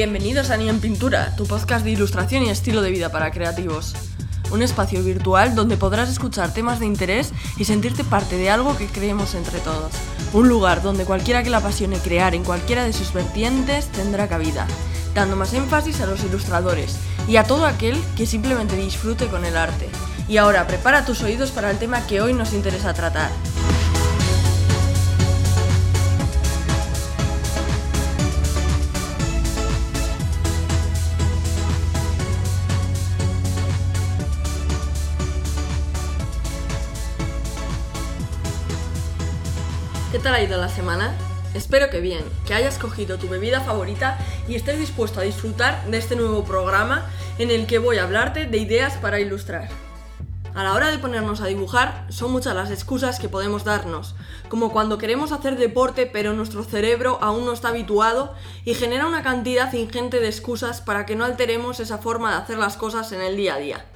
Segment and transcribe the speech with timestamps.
[0.00, 3.94] Bienvenidos a Ni en Pintura, tu podcast de ilustración y estilo de vida para creativos.
[4.50, 8.86] Un espacio virtual donde podrás escuchar temas de interés y sentirte parte de algo que
[8.86, 9.92] creemos entre todos.
[10.32, 14.66] Un lugar donde cualquiera que le apasione crear en cualquiera de sus vertientes tendrá cabida,
[15.14, 16.96] dando más énfasis a los ilustradores
[17.28, 19.90] y a todo aquel que simplemente disfrute con el arte.
[20.28, 23.30] Y ahora prepara tus oídos para el tema que hoy nos interesa tratar.
[40.20, 41.14] Tal ha ido la semana?
[41.54, 45.96] Espero que bien, que hayas cogido tu bebida favorita y estés dispuesto a disfrutar de
[45.96, 47.06] este nuevo programa
[47.38, 49.68] en el que voy a hablarte de ideas para ilustrar.
[50.54, 54.14] A la hora de ponernos a dibujar, son muchas las excusas que podemos darnos,
[54.48, 59.22] como cuando queremos hacer deporte pero nuestro cerebro aún no está habituado y genera una
[59.22, 63.22] cantidad ingente de excusas para que no alteremos esa forma de hacer las cosas en
[63.22, 63.89] el día a día.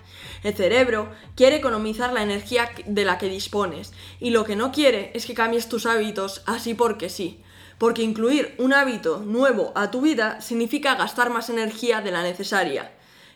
[0.44, 5.10] El cerebro quiere economizar la energía de la que dispones y lo que no quiere
[5.14, 7.40] es que cambies tus hábitos así porque sí.
[7.78, 12.92] Porque incluir un hábito nuevo a tu vida significa gastar más energía de la necesaria.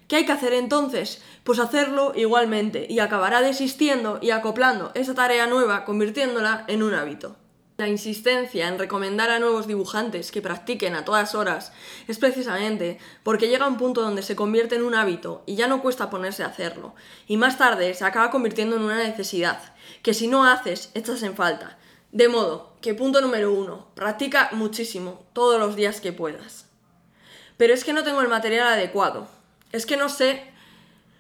[0.07, 1.23] ¿Qué hay que hacer entonces?
[1.45, 7.37] Pues hacerlo igualmente y acabará desistiendo y acoplando esa tarea nueva convirtiéndola en un hábito.
[7.79, 11.71] La insistencia en recomendar a nuevos dibujantes que practiquen a todas horas
[12.09, 15.81] es precisamente porque llega un punto donde se convierte en un hábito y ya no
[15.81, 16.97] cuesta ponerse a hacerlo,
[17.29, 19.61] y más tarde se acaba convirtiendo en una necesidad,
[20.03, 21.79] que si no haces, echas en falta.
[22.11, 26.67] De modo que punto número uno, practica muchísimo, todos los días que puedas.
[27.59, 29.29] Pero es que no tengo el material adecuado,
[29.71, 30.51] es que no sé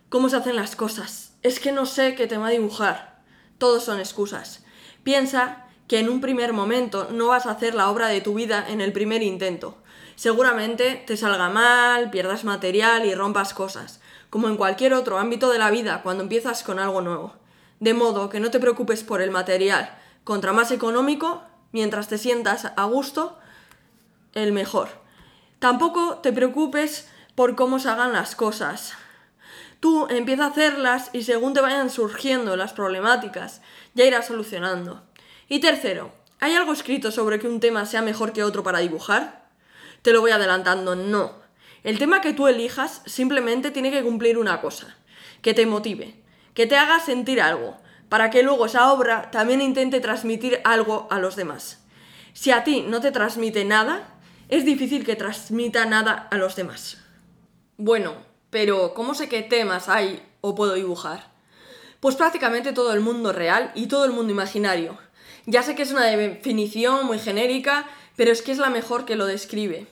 [0.08, 3.22] cómo se hacen las cosas, es que no sé qué tema dibujar.
[3.58, 4.64] Todos son excusas.
[5.04, 8.64] Piensa que en un primer momento no vas a hacer la obra de tu vida
[8.68, 9.78] en el primer intento.
[10.14, 14.00] Seguramente te salga mal, pierdas material y rompas cosas,
[14.30, 17.34] como en cualquier otro ámbito de la vida cuando empiezas con algo nuevo.
[17.80, 19.96] De modo que no te preocupes por el material.
[20.24, 23.38] Contra más económico, mientras te sientas a gusto,
[24.34, 24.88] el mejor.
[25.58, 28.92] Tampoco te preocupes por cómo se hagan las cosas.
[29.80, 33.62] Tú empieza a hacerlas y según te vayan surgiendo las problemáticas,
[33.94, 35.02] ya irás solucionando.
[35.48, 39.48] Y tercero, ¿hay algo escrito sobre que un tema sea mejor que otro para dibujar?
[40.02, 41.32] Te lo voy adelantando, no.
[41.84, 44.98] El tema que tú elijas simplemente tiene que cumplir una cosa,
[45.40, 46.22] que te motive,
[46.52, 47.78] que te haga sentir algo,
[48.10, 51.82] para que luego esa obra también intente transmitir algo a los demás.
[52.34, 54.18] Si a ti no te transmite nada,
[54.50, 56.98] es difícil que transmita nada a los demás.
[57.78, 58.16] Bueno,
[58.50, 61.32] pero ¿cómo sé qué temas hay o puedo dibujar?
[62.00, 64.98] Pues prácticamente todo el mundo real y todo el mundo imaginario.
[65.50, 69.16] Ya sé que es una definición muy genérica, pero es que es la mejor que
[69.16, 69.86] lo describe.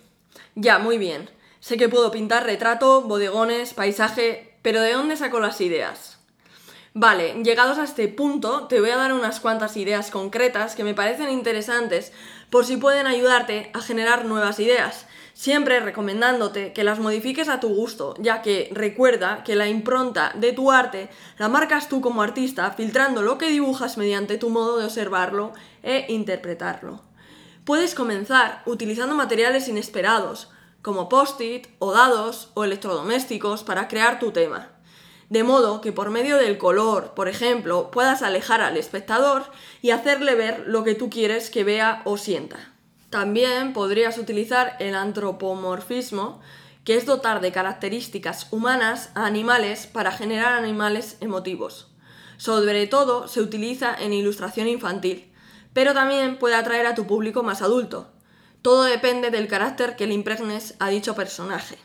[0.54, 1.30] Ya, muy bien.
[1.60, 6.18] Sé que puedo pintar retrato, bodegones, paisaje, pero ¿de dónde saco las ideas?
[6.92, 10.92] Vale, llegados a este punto, te voy a dar unas cuantas ideas concretas que me
[10.92, 12.12] parecen interesantes
[12.50, 15.05] por si pueden ayudarte a generar nuevas ideas
[15.36, 20.54] siempre recomendándote que las modifiques a tu gusto, ya que recuerda que la impronta de
[20.54, 24.86] tu arte la marcas tú como artista, filtrando lo que dibujas mediante tu modo de
[24.86, 25.52] observarlo
[25.82, 27.02] e interpretarlo.
[27.66, 30.48] Puedes comenzar utilizando materiales inesperados,
[30.80, 34.70] como post-it o dados o electrodomésticos para crear tu tema.
[35.28, 39.44] De modo que por medio del color, por ejemplo, puedas alejar al espectador
[39.82, 42.75] y hacerle ver lo que tú quieres que vea o sienta.
[43.16, 46.38] También podrías utilizar el antropomorfismo,
[46.84, 51.88] que es dotar de características humanas a animales para generar animales emotivos.
[52.36, 55.32] Sobre todo se utiliza en ilustración infantil,
[55.72, 58.06] pero también puede atraer a tu público más adulto.
[58.60, 61.78] Todo depende del carácter que le impregnes a dicho personaje.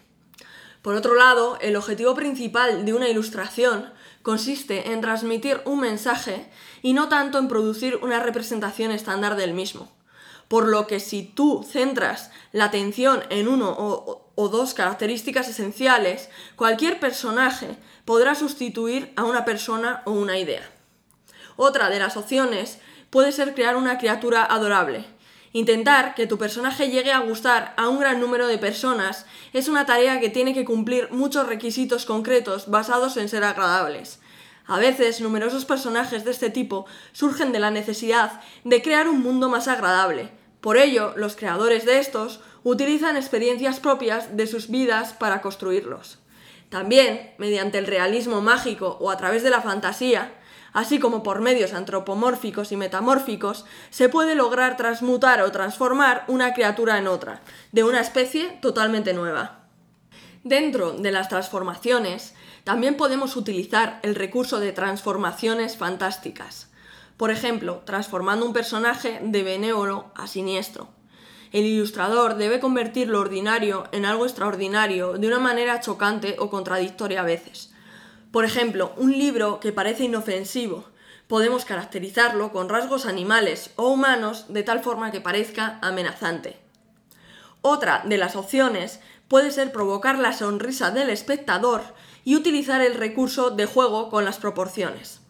[0.81, 6.51] Por otro lado, el objetivo principal de una ilustración consiste en transmitir un mensaje
[6.81, 9.89] y no tanto en producir una representación estándar del mismo
[10.51, 17.00] por lo que si tú centras la atención en uno o, dos características esenciales, cualquier
[17.00, 20.69] personaje podrá sustituir a una persona o una idea.
[21.56, 25.06] Otra de las opciones puede ser crear una criatura adorable.
[25.53, 29.86] Intentar que tu personaje llegue a gustar a un gran número de personas es una
[29.86, 34.19] tarea que tiene que cumplir muchos requisitos concretos basados en ser agradables.
[34.68, 39.47] A veces, numerosos personajes de este tipo surgen de la necesidad de crear un mundo
[39.47, 45.42] más agradable, por ello, los creadores de estos utilizan experiencias propias de sus vidas para
[45.42, 46.19] construirlos.
[46.69, 50.34] También, mediante el realismo mágico o a través de la fantasía,
[50.72, 56.98] así como por medios antropomórficos y metamórficos, se puede lograr transmutar o transformar una criatura
[56.98, 57.42] en otra,
[57.72, 59.66] de una especie totalmente nueva.
[60.44, 66.70] Dentro de las transformaciones, también podemos utilizar el recurso de transformaciones fantásticas.
[67.21, 70.88] Por ejemplo, transformando un personaje de benévolo a siniestro.
[71.51, 77.21] El ilustrador debe convertir lo ordinario en algo extraordinario de una manera chocante o contradictoria
[77.21, 77.73] a veces.
[78.31, 80.85] Por ejemplo, un libro que parece inofensivo,
[81.27, 86.57] podemos caracterizarlo con rasgos animales o humanos de tal forma que parezca amenazante.
[87.62, 91.83] Otra de las opciones puede ser provocar la sonrisa del espectador
[92.25, 95.20] y utilizar el recurso de juego con las proporciones.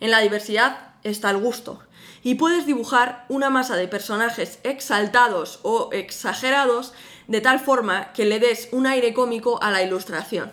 [0.00, 1.80] En la diversidad está el gusto,
[2.22, 6.92] y puedes dibujar una masa de personajes exaltados o exagerados
[7.28, 10.52] de tal forma que le des un aire cómico a la ilustración.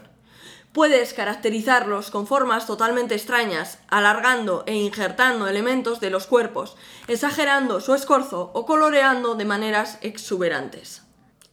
[0.73, 6.77] Puedes caracterizarlos con formas totalmente extrañas, alargando e injertando elementos de los cuerpos,
[7.07, 11.01] exagerando su escorzo o coloreando de maneras exuberantes.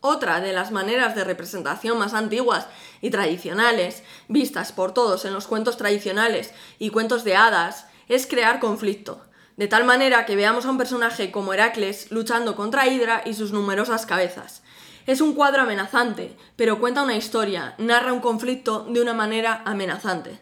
[0.00, 2.68] Otra de las maneras de representación más antiguas
[3.00, 8.60] y tradicionales, vistas por todos en los cuentos tradicionales y cuentos de hadas, es crear
[8.60, 9.20] conflicto,
[9.56, 13.50] de tal manera que veamos a un personaje como Heracles luchando contra Hydra y sus
[13.50, 14.62] numerosas cabezas.
[15.08, 20.38] Es un cuadro amenazante, pero cuenta una historia, narra un conflicto de una manera amenazante.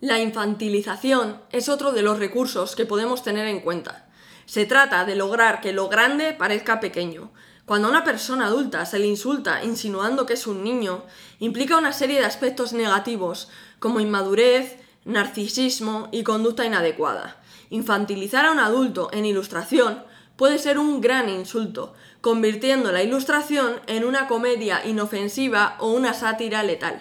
[0.00, 4.06] La infantilización es otro de los recursos que podemos tener en cuenta.
[4.46, 7.32] Se trata de lograr que lo grande parezca pequeño,
[7.70, 11.04] cuando a una persona adulta se le insulta insinuando que es un niño,
[11.38, 17.36] implica una serie de aspectos negativos, como inmadurez, narcisismo y conducta inadecuada.
[17.70, 20.02] Infantilizar a un adulto en ilustración
[20.34, 26.64] puede ser un gran insulto, convirtiendo la ilustración en una comedia inofensiva o una sátira
[26.64, 27.00] letal.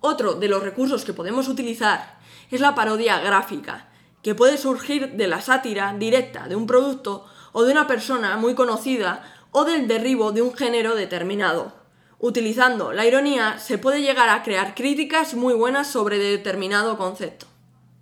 [0.00, 2.18] Otro de los recursos que podemos utilizar
[2.50, 3.86] es la parodia gráfica,
[4.24, 8.56] que puede surgir de la sátira directa de un producto o de una persona muy
[8.56, 11.72] conocida o del derribo de un género determinado.
[12.18, 17.46] Utilizando la ironía se puede llegar a crear críticas muy buenas sobre determinado concepto.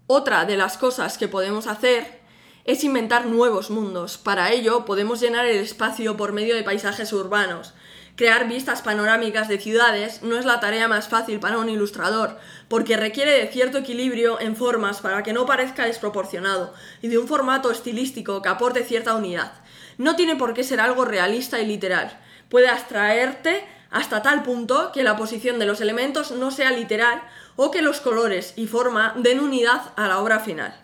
[0.06, 2.18] Otra de las cosas que podemos hacer
[2.64, 4.18] es inventar nuevos mundos.
[4.18, 7.74] Para ello podemos llenar el espacio por medio de paisajes urbanos.
[8.16, 12.36] Crear vistas panorámicas de ciudades no es la tarea más fácil para un ilustrador,
[12.66, 17.28] porque requiere de cierto equilibrio en formas para que no parezca desproporcionado, y de un
[17.28, 19.52] formato estilístico que aporte cierta unidad.
[19.98, 22.18] No tiene por qué ser algo realista y literal.
[22.48, 27.22] Puede abstraerte hasta tal punto que la posición de los elementos no sea literal
[27.56, 30.74] o que los colores y forma den unidad a la obra final.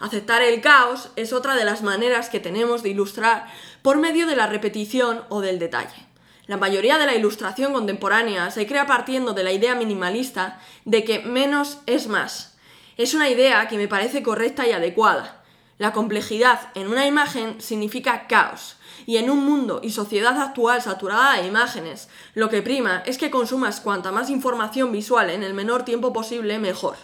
[0.00, 3.46] Aceptar el caos es otra de las maneras que tenemos de ilustrar
[3.82, 6.06] por medio de la repetición o del detalle.
[6.46, 11.18] La mayoría de la ilustración contemporánea se crea partiendo de la idea minimalista de que
[11.18, 12.56] menos es más.
[12.96, 15.42] Es una idea que me parece correcta y adecuada,
[15.78, 18.76] la complejidad en una imagen significa caos,
[19.06, 23.30] y en un mundo y sociedad actual saturada de imágenes, lo que prima es que
[23.30, 26.96] consumas cuanta más información visual en el menor tiempo posible, mejor.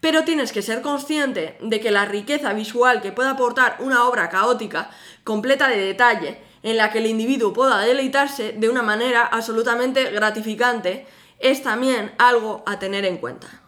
[0.00, 4.28] Pero tienes que ser consciente de que la riqueza visual que puede aportar una obra
[4.28, 4.90] caótica,
[5.24, 11.06] completa de detalle, en la que el individuo pueda deleitarse de una manera absolutamente gratificante,
[11.38, 13.62] es también algo a tener en cuenta.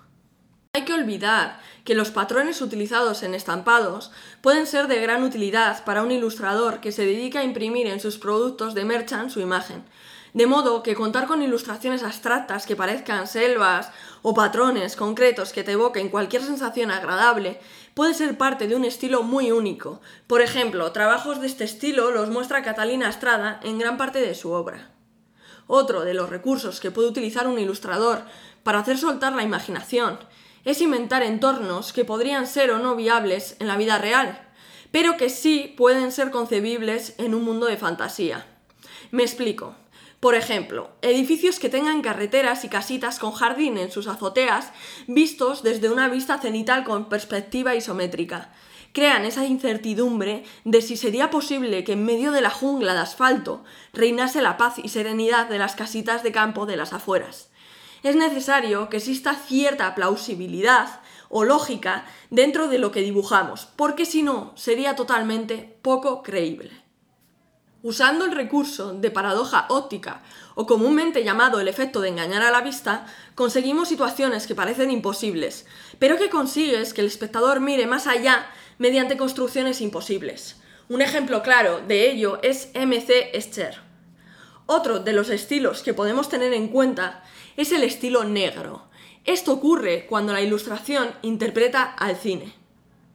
[0.75, 4.11] Hay que olvidar que los patrones utilizados en estampados
[4.43, 8.19] pueden ser de gran utilidad para un ilustrador que se dedica a imprimir en sus
[8.19, 9.85] productos de merchant su imagen.
[10.35, 13.91] De modo que contar con ilustraciones abstractas que parezcan selvas
[14.21, 17.61] o patrones concretos que te evoquen cualquier sensación agradable
[17.95, 20.03] puede ser parte de un estilo muy único.
[20.27, 24.51] Por ejemplo, trabajos de este estilo los muestra Catalina Estrada en gran parte de su
[24.51, 24.91] obra.
[25.69, 28.23] Otro de los recursos que puede utilizar un ilustrador
[28.65, 30.19] para hacer soltar la imaginación
[30.67, 34.47] es inventar entornos que podrían ser o no viables en la vida real,
[34.91, 38.47] pero que sí pueden ser concebibles en un mundo de fantasía.
[39.13, 39.77] Me explico.
[40.19, 44.73] Por ejemplo, edificios que tengan carreteras y casitas con jardín en sus azoteas
[45.07, 48.53] vistos desde una vista cenital con perspectiva isométrica.
[48.93, 53.63] Crean esa incertidumbre de si sería posible que en medio de la jungla de asfalto
[53.93, 57.51] reinase la paz y serenidad de las casitas de campo de las afueras
[58.09, 64.23] es necesario que exista cierta plausibilidad o lógica dentro de lo que dibujamos, porque si
[64.23, 66.71] no sería totalmente poco creíble.
[67.83, 70.23] Usando el recurso de paradoja óptica,
[70.55, 75.67] o comúnmente llamado el efecto de engañar a la vista, conseguimos situaciones que parecen imposibles,
[75.99, 78.47] pero que consigues que el espectador mire más allá
[78.79, 80.57] mediante construcciones imposibles.
[80.89, 83.81] Un ejemplo claro de ello es MC Escher.
[84.67, 87.23] Otro de los estilos que podemos tener en cuenta
[87.57, 88.89] es el estilo negro.
[89.25, 92.55] Esto ocurre cuando la ilustración interpreta al cine.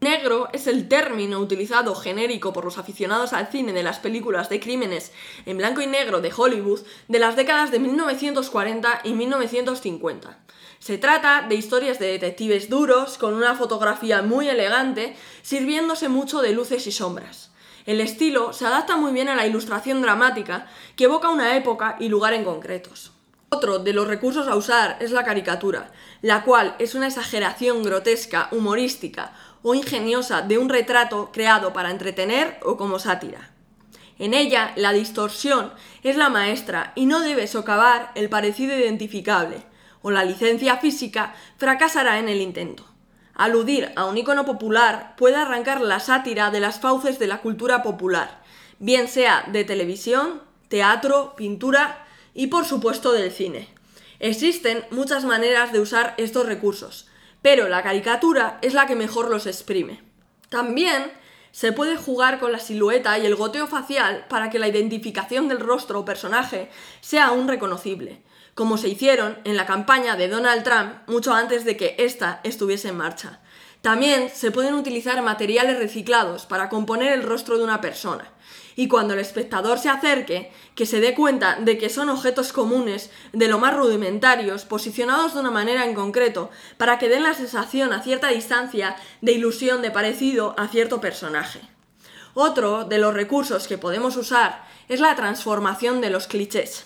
[0.01, 4.59] Negro es el término utilizado genérico por los aficionados al cine de las películas de
[4.59, 5.11] crímenes
[5.45, 10.39] en blanco y negro de Hollywood de las décadas de 1940 y 1950.
[10.79, 16.53] Se trata de historias de detectives duros, con una fotografía muy elegante, sirviéndose mucho de
[16.53, 17.51] luces y sombras.
[17.85, 22.09] El estilo se adapta muy bien a la ilustración dramática, que evoca una época y
[22.09, 23.11] lugar en concretos.
[23.53, 25.91] Otro de los recursos a usar es la caricatura,
[26.21, 32.61] la cual es una exageración grotesca, humorística o ingeniosa de un retrato creado para entretener
[32.63, 33.51] o como sátira.
[34.17, 39.65] En ella, la distorsión es la maestra y no debe socavar el parecido identificable,
[40.01, 42.85] o la licencia física fracasará en el intento.
[43.35, 47.83] Aludir a un icono popular puede arrancar la sátira de las fauces de la cultura
[47.83, 48.41] popular,
[48.79, 52.00] bien sea de televisión, teatro, pintura
[52.33, 53.69] y por supuesto del cine.
[54.19, 57.07] Existen muchas maneras de usar estos recursos,
[57.41, 60.03] pero la caricatura es la que mejor los exprime.
[60.49, 61.11] También
[61.51, 65.59] se puede jugar con la silueta y el goteo facial para que la identificación del
[65.59, 66.69] rostro o personaje
[67.01, 68.21] sea aún reconocible,
[68.53, 72.89] como se hicieron en la campaña de Donald Trump mucho antes de que ésta estuviese
[72.89, 73.39] en marcha.
[73.81, 78.31] También se pueden utilizar materiales reciclados para componer el rostro de una persona.
[78.75, 83.11] Y cuando el espectador se acerque, que se dé cuenta de que son objetos comunes,
[83.33, 87.93] de lo más rudimentarios, posicionados de una manera en concreto, para que den la sensación
[87.93, 91.61] a cierta distancia de ilusión de parecido a cierto personaje.
[92.33, 96.85] Otro de los recursos que podemos usar es la transformación de los clichés.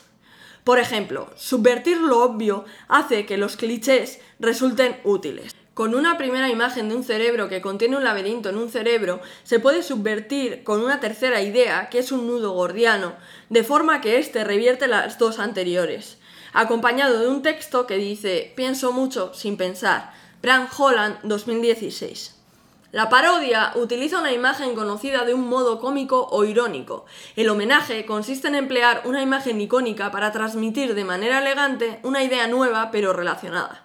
[0.64, 5.56] Por ejemplo, subvertir lo obvio hace que los clichés resulten útiles.
[5.76, 9.60] Con una primera imagen de un cerebro que contiene un laberinto en un cerebro, se
[9.60, 13.12] puede subvertir con una tercera idea, que es un nudo gordiano,
[13.50, 16.18] de forma que éste revierte las dos anteriores,
[16.54, 20.14] acompañado de un texto que dice pienso mucho sin pensar.
[20.42, 22.38] Bram Holland 2016.
[22.94, 27.06] La parodia utiliza una imagen conocida de un modo cómico o irónico.
[27.36, 32.48] El homenaje consiste en emplear una imagen icónica para transmitir de manera elegante una idea
[32.48, 33.85] nueva pero relacionada.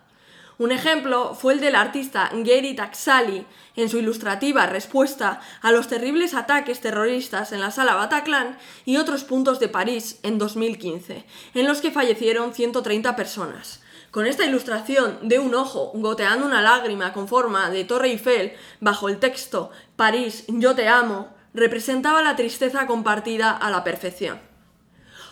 [0.61, 6.35] Un ejemplo fue el del artista Gary Taxali en su ilustrativa respuesta a los terribles
[6.35, 11.25] ataques terroristas en la sala Bataclan y otros puntos de París en 2015,
[11.55, 13.81] en los que fallecieron 130 personas.
[14.11, 19.09] Con esta ilustración de un ojo goteando una lágrima con forma de Torre Eiffel bajo
[19.09, 24.43] el texto París, yo te amo, representaba la tristeza compartida a la perfección.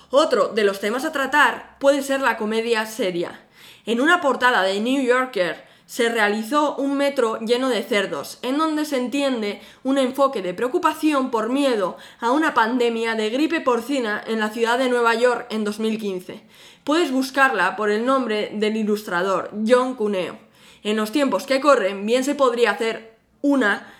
[0.08, 3.42] Otro de los temas a tratar puede ser la comedia seria.
[3.88, 8.84] En una portada de New Yorker se realizó un metro lleno de cerdos, en donde
[8.84, 14.40] se entiende un enfoque de preocupación por miedo a una pandemia de gripe porcina en
[14.40, 16.42] la ciudad de Nueva York en 2015.
[16.84, 20.38] Puedes buscarla por el nombre del ilustrador, John Cuneo.
[20.82, 23.90] En los tiempos que corren, bien se podría hacer una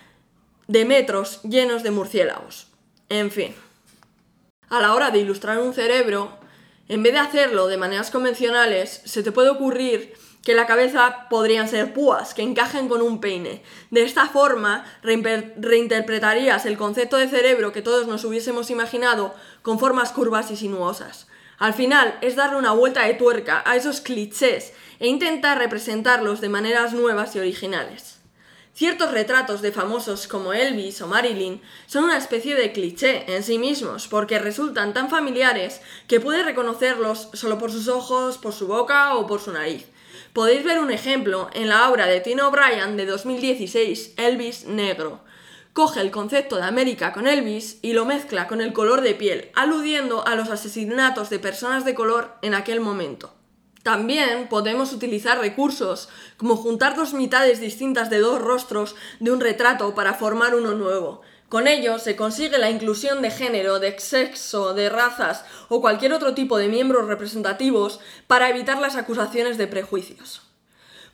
[0.67, 2.67] de metros llenos de murciélagos.
[3.09, 3.55] En fin.
[4.69, 6.37] A la hora de ilustrar un cerebro,
[6.89, 11.67] en vez de hacerlo de maneras convencionales, se te puede ocurrir que la cabeza podrían
[11.67, 13.61] ser púas que encajen con un peine.
[13.91, 20.11] De esta forma reinterpretarías el concepto de cerebro que todos nos hubiésemos imaginado con formas
[20.11, 21.27] curvas y sinuosas.
[21.59, 26.49] Al final es darle una vuelta de tuerca a esos clichés e intentar representarlos de
[26.49, 28.18] maneras nuevas y originales.
[28.79, 33.57] Ciertos retratos de famosos como Elvis o Marilyn son una especie de cliché en sí
[33.57, 39.15] mismos, porque resultan tan familiares que puedes reconocerlos solo por sus ojos, por su boca
[39.15, 39.87] o por su nariz.
[40.31, 45.19] Podéis ver un ejemplo en la obra de Tino O'Brien de 2016, Elvis Negro.
[45.73, 49.51] Coge el concepto de América con Elvis y lo mezcla con el color de piel,
[49.55, 53.33] aludiendo a los asesinatos de personas de color en aquel momento.
[53.83, 59.95] También podemos utilizar recursos como juntar dos mitades distintas de dos rostros de un retrato
[59.95, 61.21] para formar uno nuevo.
[61.47, 66.35] Con ello se consigue la inclusión de género, de sexo, de razas o cualquier otro
[66.35, 70.48] tipo de miembros representativos para evitar las acusaciones de prejuicios.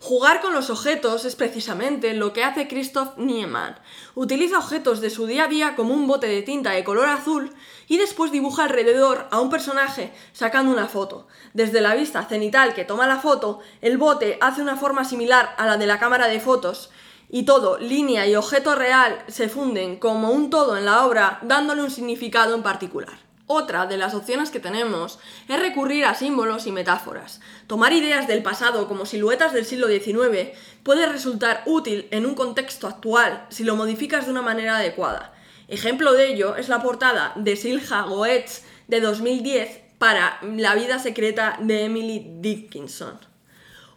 [0.07, 3.79] Jugar con los objetos es precisamente lo que hace Christoph Niemann.
[4.13, 7.51] Utiliza objetos de su día a día como un bote de tinta de color azul
[7.87, 11.25] y después dibuja alrededor a un personaje sacando una foto.
[11.55, 15.65] Desde la vista cenital que toma la foto, el bote hace una forma similar a
[15.65, 16.91] la de la cámara de fotos
[17.27, 21.81] y todo, línea y objeto real, se funden como un todo en la obra, dándole
[21.81, 23.25] un significado en particular.
[23.47, 27.41] Otra de las opciones que tenemos es recurrir a símbolos y metáforas.
[27.67, 32.87] Tomar ideas del pasado como siluetas del siglo XIX puede resultar útil en un contexto
[32.87, 35.31] actual si lo modificas de una manera adecuada.
[35.67, 41.57] Ejemplo de ello es la portada de Silja Goetz de 2010 para La vida secreta
[41.61, 43.19] de Emily Dickinson.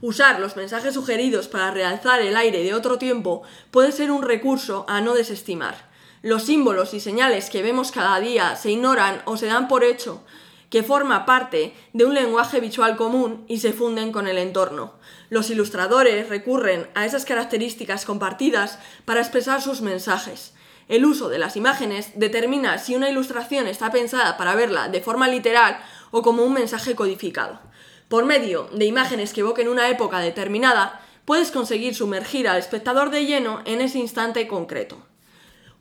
[0.03, 4.85] Usar los mensajes sugeridos para realzar el aire de otro tiempo puede ser un recurso
[4.89, 5.88] a no desestimar.
[6.23, 10.25] Los símbolos y señales que vemos cada día se ignoran o se dan por hecho
[10.71, 14.95] que forma parte de un lenguaje visual común y se funden con el entorno.
[15.31, 20.55] Los ilustradores recurren a esas características compartidas para expresar sus mensajes.
[20.89, 25.29] El uso de las imágenes determina si una ilustración está pensada para verla de forma
[25.29, 25.79] literal
[26.11, 27.61] o como un mensaje codificado.
[28.09, 33.27] Por medio de imágenes que evoquen una época determinada, puedes conseguir sumergir al espectador de
[33.27, 34.99] lleno en ese instante concreto.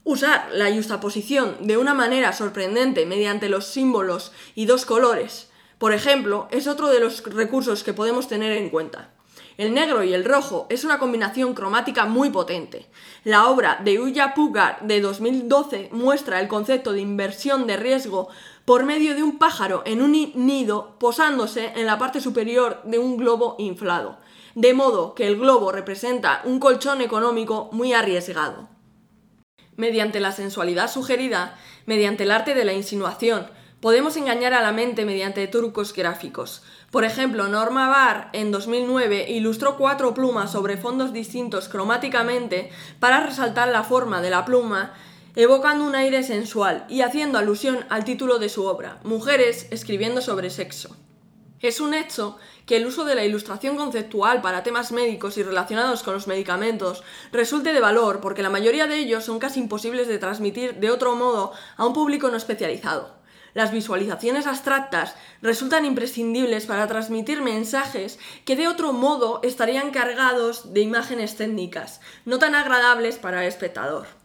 [0.09, 5.49] Usar la justaposición de una manera sorprendente mediante los símbolos y dos colores,
[5.79, 9.09] por ejemplo, es otro de los recursos que podemos tener en cuenta.
[9.57, 12.85] El negro y el rojo es una combinación cromática muy potente.
[13.25, 18.29] La obra de Uya Pugar de 2012 muestra el concepto de inversión de riesgo
[18.63, 23.17] por medio de un pájaro en un nido posándose en la parte superior de un
[23.17, 24.19] globo inflado,
[24.55, 28.76] de modo que el globo representa un colchón económico muy arriesgado.
[29.77, 31.55] Mediante la sensualidad sugerida,
[31.85, 33.47] mediante el arte de la insinuación,
[33.79, 36.63] Podemos engañar a la mente mediante trucos gráficos.
[36.89, 43.67] Por ejemplo, Norma Barr en 2009 ilustró cuatro plumas sobre fondos distintos cromáticamente para resaltar
[43.67, 44.95] la forma de la pluma,
[45.35, 50.49] evocando un aire sensual y haciendo alusión al título de su obra, Mujeres escribiendo sobre
[50.49, 50.97] sexo.
[51.61, 56.03] Es un hecho que el uso de la ilustración conceptual para temas médicos y relacionados
[56.03, 60.19] con los medicamentos resulte de valor porque la mayoría de ellos son casi imposibles de
[60.19, 63.17] transmitir de otro modo a un público no especializado
[63.57, 70.81] las visualizaciones abstractas resultan imprescindibles para transmitir mensajes que de otro modo estarían cargados de
[70.81, 74.16] imágenes técnicas, no tan agradables para el espectador.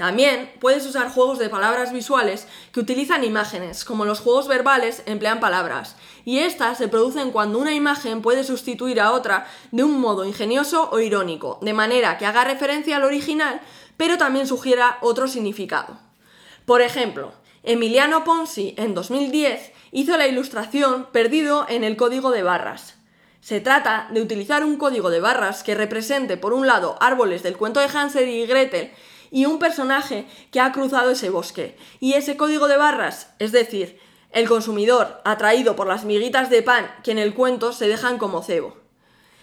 [0.00, 5.40] También puedes usar juegos de palabras visuales que utilizan imágenes, como los juegos verbales emplean
[5.40, 10.24] palabras, y estas se producen cuando una imagen puede sustituir a otra de un modo
[10.24, 13.60] ingenioso o irónico, de manera que haga referencia al original,
[13.98, 15.98] pero también sugiera otro significado.
[16.64, 22.94] Por ejemplo, Emiliano Ponzi, en 2010, hizo la ilustración Perdido en el código de barras.
[23.42, 27.58] Se trata de utilizar un código de barras que represente, por un lado, árboles del
[27.58, 28.92] cuento de Hansel y Gretel
[29.30, 31.76] y un personaje que ha cruzado ese bosque.
[32.00, 33.98] Y ese código de barras, es decir,
[34.32, 38.42] el consumidor atraído por las miguitas de pan que en el cuento se dejan como
[38.42, 38.76] cebo.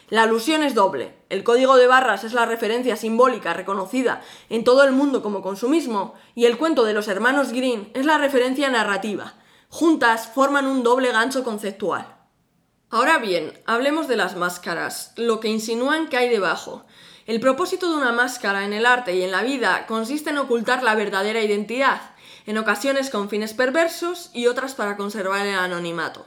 [0.10, 1.14] La alusión es doble.
[1.30, 6.14] El código de barras es la referencia simbólica reconocida en todo el mundo como consumismo
[6.34, 9.34] y el cuento de los hermanos Green es la referencia narrativa.
[9.70, 12.16] Juntas forman un doble gancho conceptual.
[12.90, 16.86] Ahora bien, hablemos de las máscaras, lo que insinúan que hay debajo.
[17.28, 20.82] El propósito de una máscara en el arte y en la vida consiste en ocultar
[20.82, 22.02] la verdadera identidad,
[22.48, 26.26] en ocasiones con fines perversos y otras para conservar el anonimato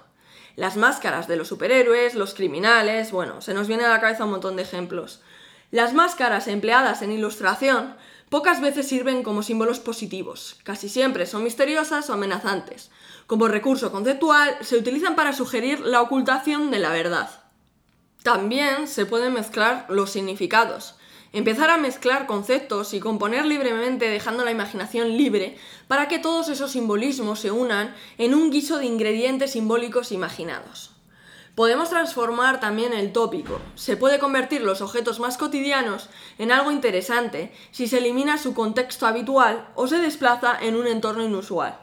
[0.60, 4.32] las máscaras de los superhéroes, los criminales, bueno, se nos viene a la cabeza un
[4.32, 5.22] montón de ejemplos.
[5.70, 7.96] Las máscaras empleadas en ilustración
[8.28, 12.90] pocas veces sirven como símbolos positivos, casi siempre son misteriosas o amenazantes.
[13.26, 17.30] Como recurso conceptual se utilizan para sugerir la ocultación de la verdad.
[18.22, 20.94] También se pueden mezclar los significados.
[21.32, 25.56] Empezar a mezclar conceptos y componer libremente dejando la imaginación libre
[25.88, 30.90] para que todos esos simbolismos se unan en un guiso de ingredientes simbólicos imaginados.
[31.54, 33.60] Podemos transformar también el tópico.
[33.74, 39.06] Se puede convertir los objetos más cotidianos en algo interesante si se elimina su contexto
[39.06, 41.78] habitual o se desplaza en un entorno inusual.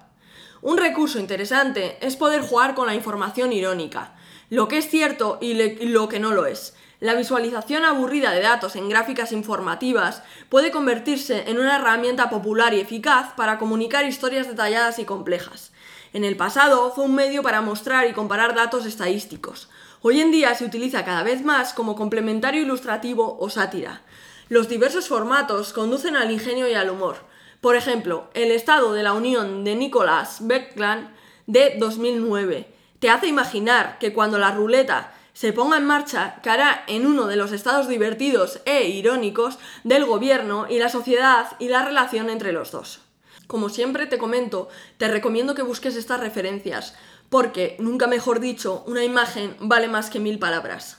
[0.62, 4.17] Un recurso interesante es poder jugar con la información irónica,
[4.50, 5.54] lo que es cierto y
[5.86, 11.44] lo que no lo es, la visualización aburrida de datos en gráficas informativas puede convertirse
[11.48, 15.72] en una herramienta popular y eficaz para comunicar historias detalladas y complejas.
[16.12, 19.70] En el pasado fue un medio para mostrar y comparar datos estadísticos.
[20.02, 24.02] Hoy en día se utiliza cada vez más como complementario ilustrativo o sátira.
[24.50, 27.18] Los diversos formatos conducen al ingenio y al humor.
[27.62, 31.10] Por ejemplo, el Estado de la Unión de Nicolás Beckland
[31.46, 37.06] de 2009 te hace imaginar que cuando la ruleta se ponga en marcha cara en
[37.06, 42.30] uno de los estados divertidos e irónicos del gobierno y la sociedad y la relación
[42.30, 43.02] entre los dos.
[43.46, 46.96] Como siempre te comento, te recomiendo que busques estas referencias,
[47.30, 50.98] porque, nunca mejor dicho, una imagen vale más que mil palabras.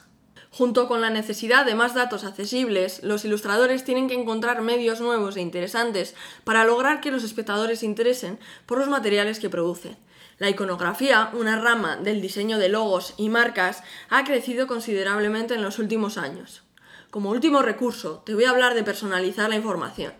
[0.50, 5.36] Junto con la necesidad de más datos accesibles, los ilustradores tienen que encontrar medios nuevos
[5.36, 9.96] e interesantes para lograr que los espectadores se interesen por los materiales que producen.
[10.38, 15.80] La iconografía, una rama del diseño de logos y marcas, ha crecido considerablemente en los
[15.80, 16.62] últimos años.
[17.10, 20.12] Como último recurso, te voy a hablar de personalizar la información.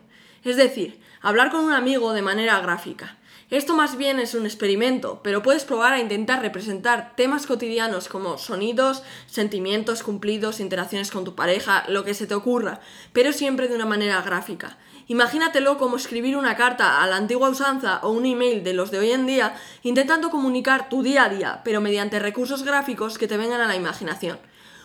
[0.43, 3.19] Es decir, hablar con un amigo de manera gráfica.
[3.51, 8.39] Esto más bien es un experimento, pero puedes probar a intentar representar temas cotidianos como
[8.39, 12.81] sonidos, sentimientos cumplidos, interacciones con tu pareja, lo que se te ocurra,
[13.13, 14.77] pero siempre de una manera gráfica.
[15.09, 18.99] Imagínatelo como escribir una carta a la antigua usanza o un email de los de
[18.99, 23.39] hoy en día, intentando comunicar tu día a día, pero mediante recursos gráficos que te
[23.39, 24.39] vengan a la imaginación.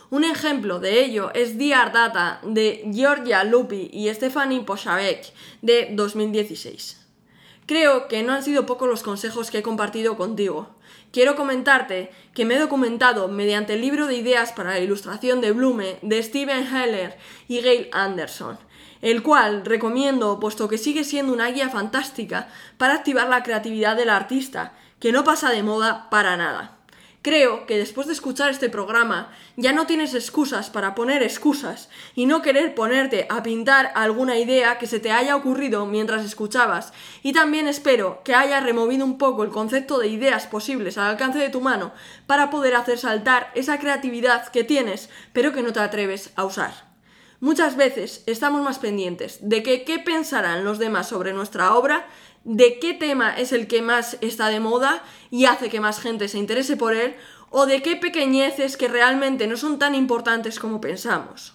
[0.09, 7.01] Un ejemplo de ello es Dear Data de Georgia Lupi y Stephanie Poshavek de 2016.
[7.65, 10.75] Creo que no han sido pocos los consejos que he compartido contigo.
[11.11, 15.51] Quiero comentarte que me he documentado mediante el libro de ideas para la ilustración de
[15.51, 18.57] Blume de Steven Heller y Gail Anderson,
[19.03, 24.09] el cual recomiendo puesto que sigue siendo una guía fantástica para activar la creatividad del
[24.09, 26.77] artista, que no pasa de moda para nada.
[27.21, 32.25] Creo que después de escuchar este programa ya no tienes excusas para poner excusas y
[32.25, 36.93] no querer ponerte a pintar alguna idea que se te haya ocurrido mientras escuchabas.
[37.23, 41.39] Y también espero que haya removido un poco el concepto de ideas posibles al alcance
[41.39, 41.91] de tu mano
[42.25, 46.92] para poder hacer saltar esa creatividad que tienes pero que no te atreves a usar.
[47.43, 52.07] Muchas veces estamos más pendientes de qué pensarán los demás sobre nuestra obra
[52.45, 56.29] de qué tema es el que más está de moda y hace que más gente
[56.29, 57.17] se interese por él,
[57.49, 61.53] o de qué pequeñeces que realmente no son tan importantes como pensamos.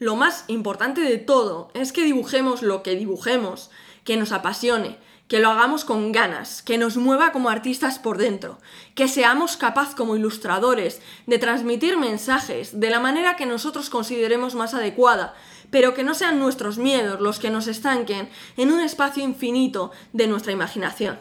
[0.00, 3.70] Lo más importante de todo es que dibujemos lo que dibujemos,
[4.02, 8.58] que nos apasione, que lo hagamos con ganas, que nos mueva como artistas por dentro,
[8.94, 14.72] que seamos capaz como ilustradores de transmitir mensajes de la manera que nosotros consideremos más
[14.74, 15.34] adecuada,
[15.70, 20.28] pero que no sean nuestros miedos los que nos estanquen en un espacio infinito de
[20.28, 21.18] nuestra imaginación.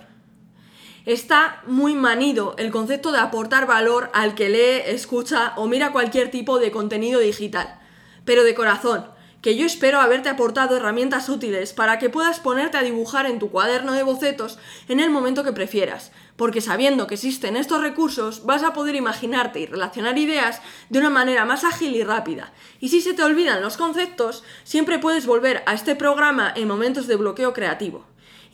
[1.06, 6.32] Está muy manido el concepto de aportar valor al que lee, escucha o mira cualquier
[6.32, 7.80] tipo de contenido digital,
[8.24, 9.06] pero de corazón,
[9.46, 13.52] que yo espero haberte aportado herramientas útiles para que puedas ponerte a dibujar en tu
[13.52, 18.64] cuaderno de bocetos en el momento que prefieras, porque sabiendo que existen estos recursos vas
[18.64, 22.54] a poder imaginarte y relacionar ideas de una manera más ágil y rápida.
[22.80, 27.06] Y si se te olvidan los conceptos, siempre puedes volver a este programa en momentos
[27.06, 28.04] de bloqueo creativo.